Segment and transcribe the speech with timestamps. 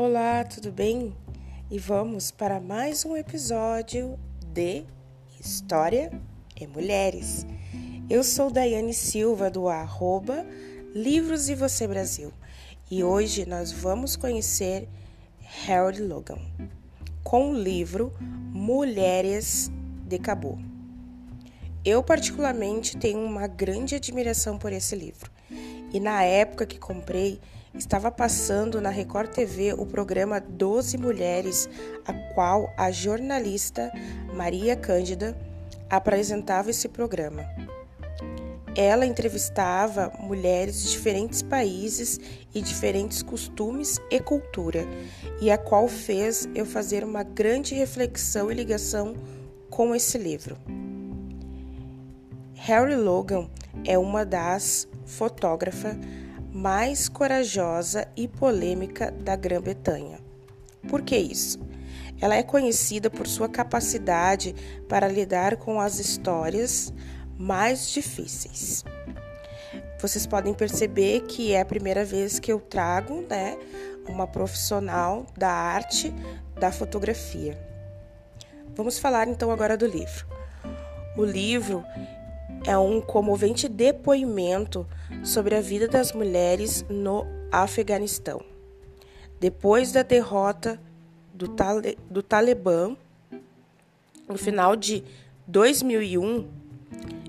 [0.00, 1.12] Olá, tudo bem?
[1.68, 4.16] E vamos para mais um episódio
[4.54, 4.84] de
[5.40, 6.12] História
[6.54, 7.44] e Mulheres.
[8.08, 10.46] Eu sou Daiane Silva do arroba
[10.94, 12.32] Livros e Você Brasil
[12.88, 14.88] e hoje nós vamos conhecer
[15.66, 16.38] Harold Logan
[17.24, 19.68] com o livro Mulheres
[20.06, 20.60] de Cabo.
[21.84, 25.28] Eu particularmente tenho uma grande admiração por esse livro
[25.92, 27.40] e na época que comprei
[27.78, 31.68] estava passando na Record TV o programa Doze Mulheres,
[32.04, 33.92] a qual a jornalista
[34.34, 35.38] Maria Cândida
[35.88, 37.46] apresentava esse programa.
[38.76, 42.20] Ela entrevistava mulheres de diferentes países
[42.54, 44.84] e diferentes costumes e cultura,
[45.40, 49.14] e a qual fez eu fazer uma grande reflexão e ligação
[49.70, 50.56] com esse livro.
[52.54, 53.48] Harry Logan
[53.84, 55.96] é uma das fotógrafas
[56.52, 60.18] mais corajosa e polêmica da Grã-Bretanha.
[60.88, 61.60] Por que isso?
[62.20, 64.54] Ela é conhecida por sua capacidade
[64.88, 66.92] para lidar com as histórias
[67.38, 68.84] mais difíceis.
[70.00, 73.56] Vocês podem perceber que é a primeira vez que eu trago, né,
[74.08, 76.12] uma profissional da arte
[76.58, 77.58] da fotografia.
[78.74, 80.26] Vamos falar então agora do livro.
[81.16, 81.84] O livro
[82.66, 84.86] é um comovente depoimento
[85.22, 88.40] sobre a vida das mulheres no Afeganistão.
[89.40, 90.80] Depois da derrota
[91.32, 92.96] do, Tale do Talibã,
[94.28, 95.04] no final de
[95.46, 96.46] 2001,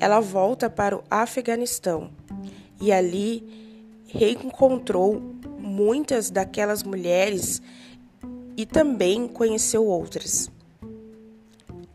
[0.00, 2.10] ela volta para o Afeganistão
[2.80, 3.46] e ali
[4.08, 5.22] reencontrou
[5.58, 7.62] muitas daquelas mulheres
[8.56, 10.50] e também conheceu outras.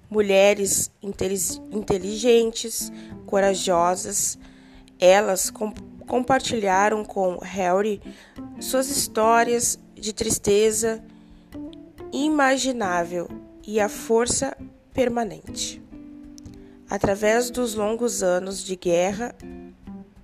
[0.09, 2.91] Mulheres inteligentes,
[3.25, 4.39] corajosas,
[4.99, 5.73] elas com
[6.07, 8.01] compartilharam com Harry
[8.61, 11.03] suas histórias de tristeza
[12.13, 13.27] imaginável
[13.67, 14.55] e a força
[14.93, 15.83] permanente
[16.89, 19.35] através dos longos anos de guerra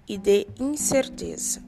[0.07, 1.61] e de incerteza.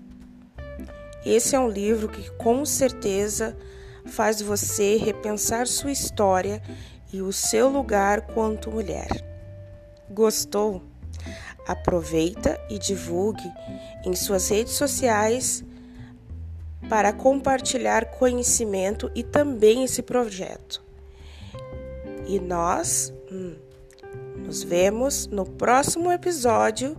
[1.25, 3.57] Esse é um livro que com certeza
[4.05, 6.61] faz você repensar sua história
[7.11, 9.09] e o seu lugar quanto mulher.
[10.09, 10.94] Gostou?
[11.67, 13.51] Aproveita e divulgue
[14.05, 15.63] em suas redes sociais
[16.87, 20.83] para compartilhar conhecimento e também esse projeto.
[22.27, 23.55] E nós hum,
[24.37, 26.95] nos vemos no próximo episódio.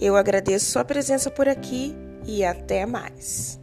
[0.00, 1.94] Eu agradeço sua presença por aqui
[2.26, 3.60] e até mais.